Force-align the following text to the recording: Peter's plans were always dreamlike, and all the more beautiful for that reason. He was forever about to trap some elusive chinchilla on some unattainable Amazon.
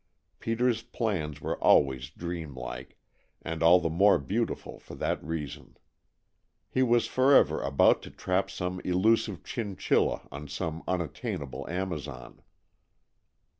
Peter's 0.39 0.81
plans 0.81 1.41
were 1.41 1.59
always 1.63 2.09
dreamlike, 2.09 2.97
and 3.43 3.61
all 3.61 3.79
the 3.79 3.87
more 3.87 4.17
beautiful 4.17 4.79
for 4.79 4.95
that 4.95 5.23
reason. 5.23 5.77
He 6.71 6.81
was 6.81 7.05
forever 7.05 7.61
about 7.61 8.01
to 8.01 8.09
trap 8.09 8.49
some 8.49 8.79
elusive 8.83 9.43
chinchilla 9.43 10.27
on 10.31 10.47
some 10.47 10.81
unattainable 10.87 11.69
Amazon. 11.69 12.41